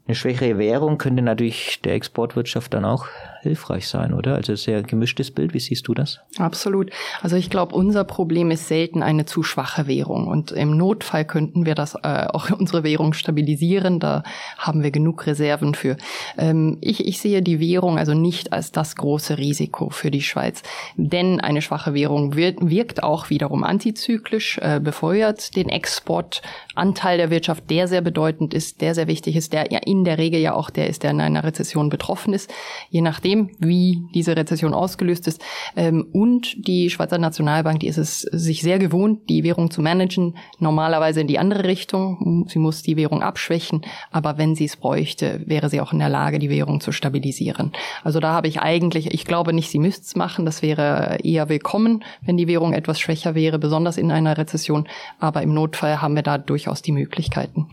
[0.06, 3.06] Eine schwächere Währung könnte natürlich der Exportwirtschaft dann auch
[3.42, 4.34] hilfreich sein, oder?
[4.34, 5.54] Also sehr gemischtes Bild.
[5.54, 6.20] Wie siehst du das?
[6.38, 6.90] Absolut.
[7.22, 10.26] Also ich glaube, unser Problem ist selten eine zu schwache Währung.
[10.26, 14.00] Und im Notfall könnten wir das äh, auch unsere Währung stabilisieren.
[14.00, 14.22] Da
[14.58, 15.96] haben wir genug Reserven für.
[16.36, 20.62] Ähm, ich, ich sehe die Währung also nicht als das große Risiko für die Schweiz.
[20.96, 27.70] Denn eine schwache Währung wird, wirkt auch wiederum antizyklisch, äh, befeuert den Exportanteil der Wirtschaft,
[27.70, 30.70] der sehr bedeutend ist, der sehr wichtig ist, der ja in der Regel ja auch
[30.70, 32.52] der ist, der in einer Rezession betroffen ist.
[32.90, 35.42] Je nachdem, nachdem, wie diese Rezession ausgelöst ist.
[35.76, 40.36] Ähm, und die Schweizer Nationalbank, die ist es sich sehr gewohnt, die Währung zu managen,
[40.58, 42.46] normalerweise in die andere Richtung.
[42.48, 46.08] Sie muss die Währung abschwächen, aber wenn sie es bräuchte, wäre sie auch in der
[46.08, 47.72] Lage, die Währung zu stabilisieren.
[48.04, 51.48] Also da habe ich eigentlich, ich glaube nicht, sie müsste es machen, das wäre eher
[51.48, 54.88] willkommen, wenn die Währung etwas schwächer wäre, besonders in einer Rezession,
[55.18, 57.66] aber im Notfall haben wir da durchaus die Möglichkeiten.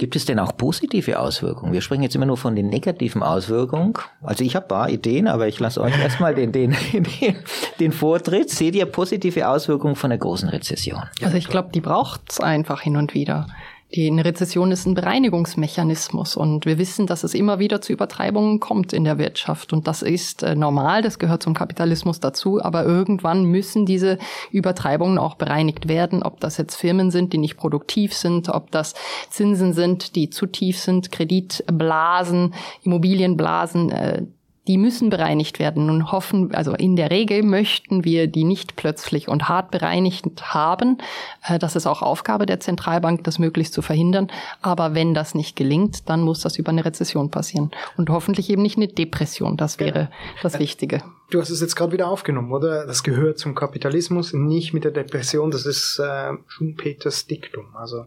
[0.00, 1.74] Gibt es denn auch positive Auswirkungen?
[1.74, 3.92] Wir sprechen jetzt immer nur von den negativen Auswirkungen.
[4.22, 7.36] Also ich habe paar Ideen, aber ich lasse euch erstmal den, den, den,
[7.78, 8.48] den Vortritt.
[8.48, 11.02] Seht ihr positive Auswirkungen von der großen Rezession?
[11.22, 13.46] Also ich glaube, die braucht's einfach hin und wieder.
[13.94, 18.60] Die eine Rezession ist ein Bereinigungsmechanismus und wir wissen, dass es immer wieder zu Übertreibungen
[18.60, 22.84] kommt in der Wirtschaft und das ist äh, normal, das gehört zum Kapitalismus dazu, aber
[22.84, 24.18] irgendwann müssen diese
[24.52, 28.94] Übertreibungen auch bereinigt werden, ob das jetzt Firmen sind, die nicht produktiv sind, ob das
[29.28, 34.22] Zinsen sind, die zu tief sind, Kreditblasen, Immobilienblasen, äh,
[34.68, 39.26] die müssen bereinigt werden und hoffen, also in der Regel möchten wir die nicht plötzlich
[39.26, 40.98] und hart bereinigt haben.
[41.46, 44.30] Äh, das ist auch Aufgabe der Zentralbank, das möglichst zu verhindern.
[44.60, 47.70] Aber wenn das nicht gelingt, dann muss das über eine Rezession passieren.
[47.96, 49.56] Und hoffentlich eben nicht eine Depression.
[49.56, 50.10] Das wäre genau.
[50.42, 51.02] das Wichtige.
[51.30, 52.86] Du hast es jetzt gerade wieder aufgenommen, oder?
[52.86, 55.50] Das gehört zum Kapitalismus, nicht mit der Depression.
[55.50, 57.74] Das ist äh, Schumpeters Diktum.
[57.74, 58.06] Also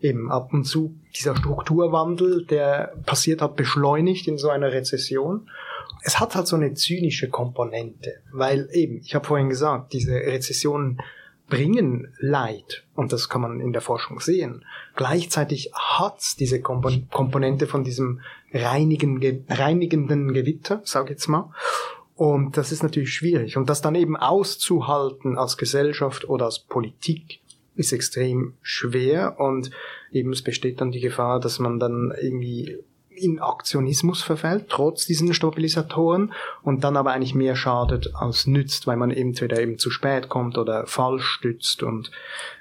[0.00, 5.50] eben ab und zu dieser Strukturwandel, der passiert hat beschleunigt in so einer Rezession.
[6.02, 11.00] Es hat halt so eine zynische Komponente, weil eben, ich habe vorhin gesagt, diese Rezessionen
[11.48, 14.64] bringen Leid und das kann man in der Forschung sehen.
[14.94, 18.20] Gleichzeitig hat's diese Komponente von diesem
[18.52, 21.52] reinigen, reinigenden Gewitter, sag ich jetzt mal.
[22.14, 23.56] Und das ist natürlich schwierig.
[23.56, 27.40] Und das dann eben auszuhalten als Gesellschaft oder als Politik
[27.74, 29.70] ist extrem schwer und
[30.12, 32.78] eben es besteht dann die Gefahr, dass man dann irgendwie
[33.20, 38.96] in Aktionismus verfällt, trotz diesen Stabilisatoren und dann aber eigentlich mehr schadet als nützt, weil
[38.96, 42.10] man entweder eben zu spät kommt oder falsch stützt und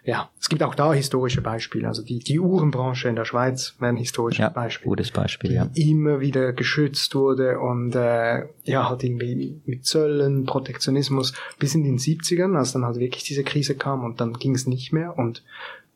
[0.03, 1.87] ja, es gibt auch da historische Beispiele.
[1.87, 4.89] Also die, die Uhrenbranche in der Schweiz wäre ein historisches ja, Beispiel.
[4.89, 5.69] Gutes Beispiel, ja.
[5.75, 11.97] Immer wieder geschützt wurde und äh, ja, halt irgendwie mit Zöllen, Protektionismus bis in den
[11.97, 15.43] 70ern, als dann halt wirklich diese Krise kam und dann ging es nicht mehr und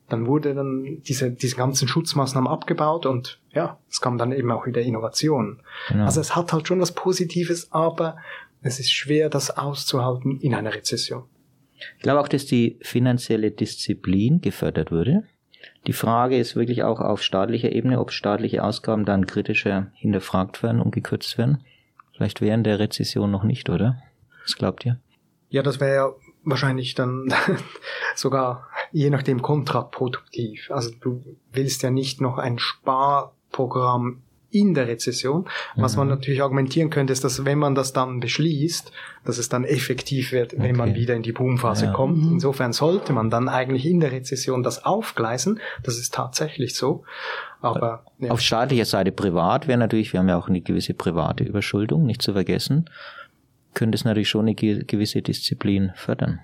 [0.08, 4.66] dann wurde dann diese, diese ganzen Schutzmaßnahmen abgebaut und ja, es kam dann eben auch
[4.66, 5.60] wieder Innovation.
[5.88, 6.04] Genau.
[6.04, 8.16] Also es hat halt schon was Positives, aber
[8.62, 11.24] es ist schwer, das auszuhalten in einer Rezession.
[11.96, 15.24] Ich glaube auch, dass die finanzielle Disziplin gefördert würde.
[15.86, 20.80] Die Frage ist wirklich auch auf staatlicher Ebene, ob staatliche Ausgaben dann kritischer hinterfragt werden
[20.80, 21.62] und gekürzt werden.
[22.16, 24.02] Vielleicht während der Rezession noch nicht, oder?
[24.42, 24.98] Was glaubt ihr?
[25.50, 26.12] Ja, das wäre ja
[26.44, 27.32] wahrscheinlich dann
[28.14, 30.70] sogar je nachdem kontraproduktiv.
[30.70, 31.20] Also du
[31.52, 35.48] willst ja nicht noch ein Sparprogramm in der Rezession.
[35.74, 35.98] Was mhm.
[35.98, 38.92] man natürlich argumentieren könnte, ist, dass wenn man das dann beschließt,
[39.24, 40.72] dass es dann effektiv wird, wenn okay.
[40.72, 41.92] man wieder in die Boomphase ja.
[41.92, 42.22] kommt.
[42.22, 42.32] Mhm.
[42.34, 45.58] Insofern sollte man dann eigentlich in der Rezession das aufgleisen.
[45.82, 47.02] Das ist tatsächlich so.
[47.60, 48.30] Aber ja.
[48.30, 52.22] auf staatlicher Seite privat wäre natürlich, wir haben ja auch eine gewisse private Überschuldung, nicht
[52.22, 52.88] zu vergessen,
[53.74, 56.38] könnte es natürlich schon eine gewisse Disziplin fördern.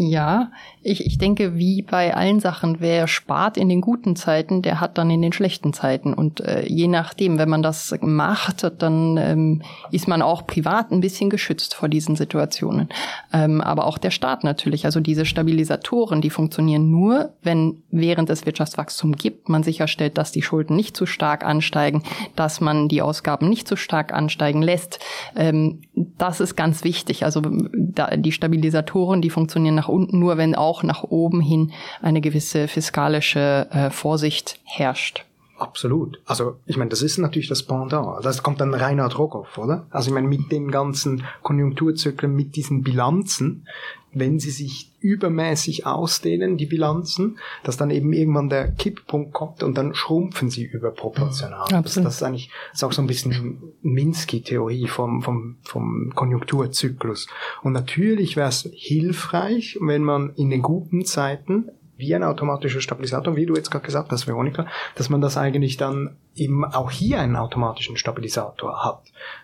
[0.00, 4.80] Ja, ich, ich denke, wie bei allen Sachen, wer spart in den guten Zeiten, der
[4.80, 6.14] hat dann in den schlechten Zeiten.
[6.14, 11.00] Und äh, je nachdem, wenn man das macht, dann ähm, ist man auch privat ein
[11.00, 12.90] bisschen geschützt vor diesen Situationen.
[13.32, 14.84] Ähm, aber auch der Staat natürlich.
[14.84, 20.42] Also diese Stabilisatoren, die funktionieren nur, wenn während des Wirtschaftswachstums gibt, man sicherstellt, dass die
[20.42, 22.04] Schulden nicht zu stark ansteigen,
[22.36, 25.00] dass man die Ausgaben nicht zu stark ansteigen lässt.
[25.34, 27.24] Ähm, das ist ganz wichtig.
[27.24, 27.42] Also
[27.74, 31.72] da, die Stabilisatoren, die funktionieren nach unten, nur wenn auch nach oben hin
[32.02, 35.24] eine gewisse fiskalische äh, Vorsicht herrscht.
[35.58, 36.20] Absolut.
[36.24, 38.24] Also ich meine, das ist natürlich das Pendant.
[38.24, 39.86] Das kommt dann Reinhard Rogoff, oder?
[39.90, 43.66] Also ich meine, mit den ganzen Konjunkturzyklen, mit diesen Bilanzen,
[44.12, 49.76] wenn sie sich übermäßig ausdehnen, die Bilanzen, dass dann eben irgendwann der Kipppunkt kommt und
[49.76, 51.66] dann schrumpfen sie überproportional.
[51.70, 57.28] Das, das, ist eigentlich das ist auch so ein bisschen Minsky-Theorie vom, vom, vom Konjunkturzyklus.
[57.62, 63.34] Und natürlich wäre es hilfreich, wenn man in den guten Zeiten wie ein automatischer Stabilisator,
[63.34, 67.20] wie du jetzt gerade gesagt hast, Veronika, dass man das eigentlich dann eben auch hier
[67.20, 69.02] einen automatischen Stabilisator hat,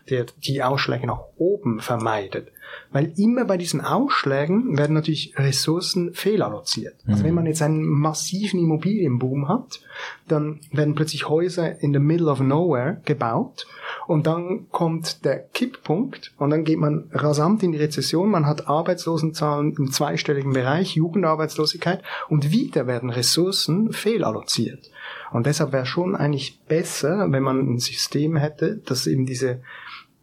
[0.09, 2.53] der die Ausschläge nach oben vermeidet.
[2.93, 6.95] Weil immer bei diesen Ausschlägen werden natürlich Ressourcen fehlalloziert.
[7.05, 7.13] Mhm.
[7.13, 9.81] Also wenn man jetzt einen massiven Immobilienboom hat,
[10.29, 13.67] dann werden plötzlich Häuser in the middle of nowhere gebaut
[14.07, 18.69] und dann kommt der Kipppunkt und dann geht man rasant in die Rezession, man hat
[18.69, 24.91] Arbeitslosenzahlen im zweistelligen Bereich, Jugendarbeitslosigkeit und wieder werden Ressourcen fehlalloziert.
[25.33, 29.61] Und deshalb wäre schon eigentlich besser, wenn man ein System hätte, das eben diese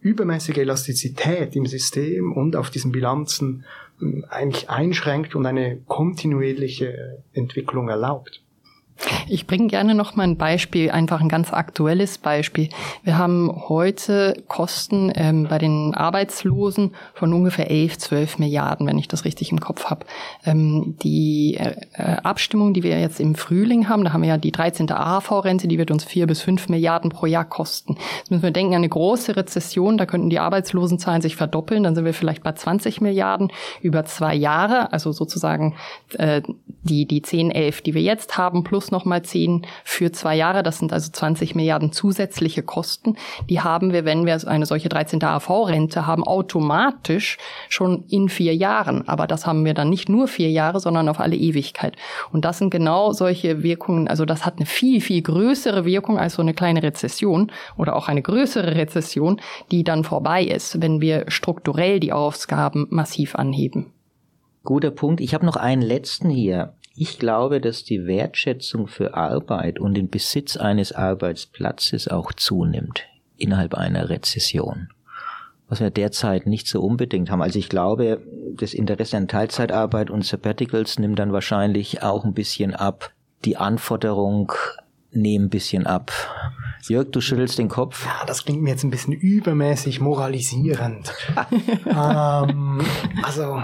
[0.02, 3.64] übermäßige Elastizität im System und auf diesen Bilanzen
[4.00, 8.42] ähm, eigentlich einschränkt und eine kontinuierliche Entwicklung erlaubt.
[9.28, 12.68] Ich bringe gerne noch mal ein Beispiel, einfach ein ganz aktuelles Beispiel.
[13.02, 19.08] Wir haben heute Kosten ähm, bei den Arbeitslosen von ungefähr 11, 12 Milliarden, wenn ich
[19.08, 20.06] das richtig im Kopf habe.
[20.44, 24.38] Ähm, die äh, äh, Abstimmung, die wir jetzt im Frühling haben, da haben wir ja
[24.38, 24.90] die 13.
[24.90, 27.96] AHV-Rente, die wird uns 4 bis 5 Milliarden pro Jahr kosten.
[28.18, 32.04] Jetzt müssen wir denken eine große Rezession, da könnten die Arbeitslosenzahlen sich verdoppeln, dann sind
[32.04, 33.50] wir vielleicht bei 20 Milliarden
[33.80, 35.74] über zwei Jahre, also sozusagen
[36.18, 36.42] äh,
[36.82, 40.62] die, die 10, 11, die wir jetzt haben, plus nochmal 10 für zwei Jahre.
[40.62, 43.16] Das sind also 20 Milliarden zusätzliche Kosten.
[43.48, 45.22] Die haben wir, wenn wir eine solche 13.
[45.22, 49.08] AV-Rente haben, automatisch schon in vier Jahren.
[49.08, 51.96] Aber das haben wir dann nicht nur vier Jahre, sondern auf alle Ewigkeit.
[52.32, 54.08] Und das sind genau solche Wirkungen.
[54.08, 58.08] Also das hat eine viel, viel größere Wirkung als so eine kleine Rezession oder auch
[58.08, 59.40] eine größere Rezession,
[59.70, 63.91] die dann vorbei ist, wenn wir strukturell die Ausgaben massiv anheben.
[64.64, 65.20] Guter Punkt.
[65.20, 66.74] Ich habe noch einen letzten hier.
[66.94, 73.04] Ich glaube, dass die Wertschätzung für Arbeit und den Besitz eines Arbeitsplatzes auch zunimmt
[73.36, 74.88] innerhalb einer Rezession.
[75.68, 77.42] Was wir derzeit nicht so unbedingt haben.
[77.42, 78.20] Also ich glaube,
[78.56, 83.10] das Interesse an Teilzeitarbeit und Sabbaticals nimmt dann wahrscheinlich auch ein bisschen ab.
[83.44, 84.52] Die Anforderung
[85.12, 86.12] nehmen ein bisschen ab.
[86.88, 88.04] Jörg, du schüttelst den Kopf.
[88.06, 91.12] Ja, das klingt mir jetzt ein bisschen übermäßig moralisierend.
[91.86, 92.80] ähm,
[93.22, 93.62] also,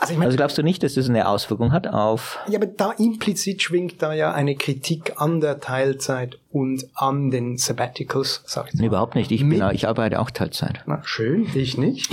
[0.00, 2.38] also, ich mein, also glaubst du nicht, dass das eine Auswirkung hat auf...
[2.48, 7.58] Ja, aber da implizit schwingt da ja eine Kritik an der Teilzeit und an den
[7.58, 8.80] Sabbaticals, sag ich mal.
[8.80, 9.30] Nee, überhaupt nicht.
[9.30, 10.82] Ich, bin, ich arbeite auch Teilzeit.
[10.86, 12.10] Na, schön, ich nicht.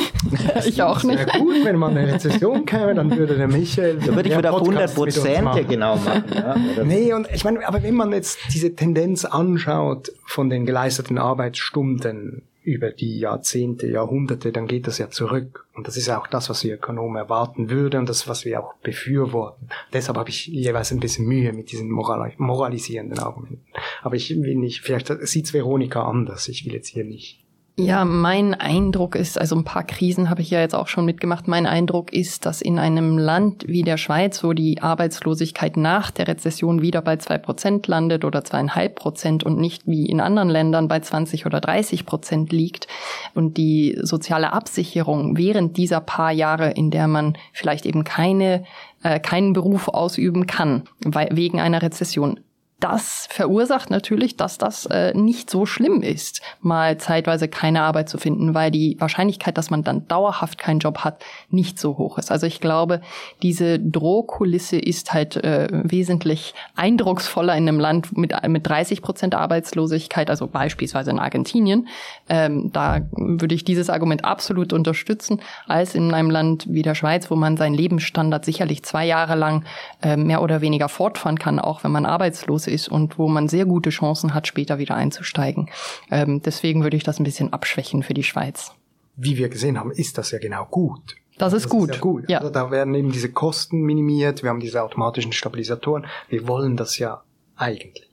[0.66, 1.20] ich auch nicht.
[1.20, 4.00] Wäre gut, wenn man eine Rezession käme, dann würde der Michael...
[4.00, 6.24] Da würde ich wieder auf 100 Prozent genau machen.
[6.36, 11.18] Ja, nee, und ich meine, aber wenn man jetzt diese Tendenz anschaut von den geleisteten
[11.18, 15.66] Arbeitsstunden über die Jahrzehnte, Jahrhunderte, dann geht das ja zurück.
[15.74, 18.74] Und das ist auch das, was wir Ökonomen erwarten würden und das, was wir auch
[18.84, 19.70] befürworten.
[19.94, 23.64] Deshalb habe ich jeweils ein bisschen Mühe mit diesen moral moralisierenden Argumenten.
[24.02, 26.50] Aber ich will nicht, vielleicht sieht's Veronika anders.
[26.50, 27.47] Ich will jetzt hier nicht
[27.80, 31.48] ja, mein Eindruck ist, also ein paar Krisen habe ich ja jetzt auch schon mitgemacht.
[31.48, 36.28] Mein Eindruck ist, dass in einem Land wie der Schweiz, wo die Arbeitslosigkeit nach der
[36.28, 40.88] Rezession wieder bei zwei Prozent landet oder zweieinhalb Prozent und nicht wie in anderen Ländern
[40.88, 42.88] bei 20 oder 30 Prozent liegt
[43.36, 48.64] und die soziale Absicherung während dieser paar Jahre, in der man vielleicht eben keine
[49.04, 52.40] äh, keinen Beruf ausüben kann, wegen einer Rezession
[52.80, 58.20] das verursacht natürlich, dass das äh, nicht so schlimm ist, mal zeitweise keine Arbeit zu
[58.20, 62.32] finden, weil die Wahrscheinlichkeit, dass man dann dauerhaft keinen Job hat, nicht so hoch ist.
[62.32, 63.02] Also ich glaube,
[63.42, 70.30] diese Drohkulisse ist halt äh, wesentlich eindrucksvoller in einem Land mit, mit 30 Prozent Arbeitslosigkeit,
[70.30, 71.88] also beispielsweise in Argentinien.
[72.30, 77.32] Ähm, da würde ich dieses Argument absolut unterstützen, als in einem Land wie der Schweiz,
[77.32, 79.66] wo man seinen Lebensstandard sicherlich zwei Jahre lang
[80.04, 83.66] äh, mehr oder weniger fortfahren kann, auch wenn man arbeitslos ist und wo man sehr
[83.66, 85.70] gute Chancen hat, später wieder einzusteigen.
[86.12, 88.72] Ähm, deswegen würde ich das ein bisschen abschwächen für die Schweiz.
[89.16, 91.16] Wie wir gesehen haben, ist das ja genau gut.
[91.38, 91.90] Das ist das gut.
[91.90, 92.30] Ist ja gut.
[92.30, 92.38] Ja.
[92.40, 96.06] Also da werden eben diese Kosten minimiert, wir haben diese automatischen Stabilisatoren.
[96.30, 97.24] Wir wollen das ja
[97.56, 98.07] eigentlich.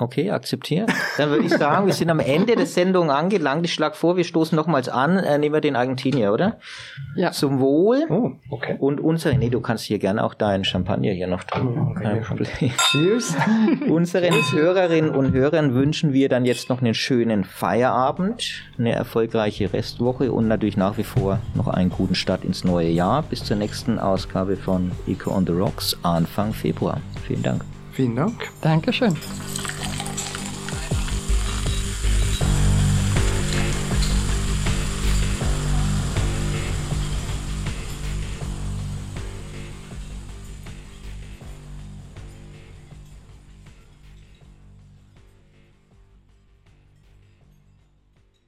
[0.00, 0.86] Okay, akzeptiere.
[1.18, 3.66] Dann würde ich sagen, wir sind am Ende der Sendung angelangt.
[3.66, 5.18] Ich schlage vor, wir stoßen nochmals an.
[5.18, 6.58] Äh, nehmen wir den Argentinier, oder?
[7.16, 7.32] Ja.
[7.32, 8.06] Zum Wohl.
[8.08, 8.76] Oh, okay.
[8.78, 11.90] Und unsere, nee, du kannst hier gerne auch deinen Champagner hier noch trinken.
[11.90, 12.72] Okay, Kein Problem.
[12.90, 13.36] Cheers.
[13.88, 20.32] Unseren Hörerinnen und Hörern wünschen wir dann jetzt noch einen schönen Feierabend, eine erfolgreiche Restwoche
[20.32, 23.22] und natürlich nach wie vor noch einen guten Start ins neue Jahr.
[23.22, 27.02] Bis zur nächsten Ausgabe von Eco on the Rocks Anfang Februar.
[27.26, 27.64] Vielen Dank.
[27.92, 28.48] Vielen Dank.
[28.62, 29.14] Dankeschön.